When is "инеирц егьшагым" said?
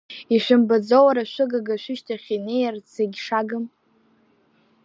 2.35-3.65